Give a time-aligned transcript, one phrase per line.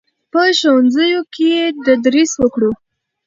[0.31, 2.71] په ښوونځیو کې یې تدریس کړو.